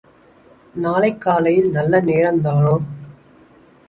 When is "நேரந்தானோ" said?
2.01-2.75